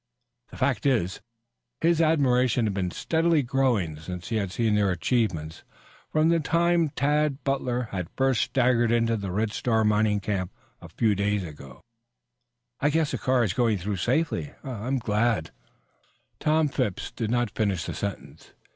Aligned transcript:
The 0.49 0.57
fact 0.57 0.87
is, 0.87 1.21
his 1.79 2.01
admiration 2.01 2.65
had 2.65 2.73
been 2.73 2.89
steadily 2.89 3.43
growing 3.43 3.97
since 3.97 4.29
he 4.29 4.37
had 4.37 4.51
seen 4.51 4.73
their 4.73 4.89
achievements 4.89 5.63
from 6.09 6.29
the 6.29 6.39
time 6.39 6.89
Tad 6.89 7.43
Butler 7.43 7.89
had 7.91 8.09
first 8.17 8.41
staggered 8.41 8.91
into 8.91 9.15
the 9.15 9.29
Red 9.31 9.51
Star 9.51 9.83
mining 9.85 10.19
camp 10.19 10.51
a 10.81 10.89
few 10.89 11.13
days 11.13 11.43
before. 11.43 11.81
"I 12.79 12.89
guess 12.89 13.11
the 13.11 13.19
car 13.19 13.43
is 13.43 13.53
going 13.53 13.77
through 13.77 13.97
safely. 13.97 14.53
I 14.63 14.87
am 14.87 14.97
glad" 14.97 15.51
Tom 16.39 16.67
Phipps 16.67 17.11
did 17.11 17.29
not 17.29 17.51
finish 17.51 17.83
the 17.85 17.93
sentence. 17.93 18.53